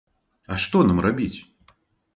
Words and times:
А 0.55 0.57
што 0.63 0.81
нам 0.89 1.05
рабіць? 1.09 1.39